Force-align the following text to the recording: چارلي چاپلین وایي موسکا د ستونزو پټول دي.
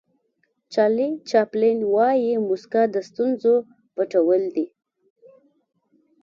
چارلي 0.73 1.09
چاپلین 1.29 1.79
وایي 1.93 2.33
موسکا 2.47 2.81
د 2.93 2.95
ستونزو 3.09 3.53
پټول 3.95 4.41
دي. 4.55 4.65